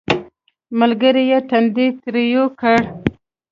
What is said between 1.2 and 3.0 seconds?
یې تندی ترېو کړ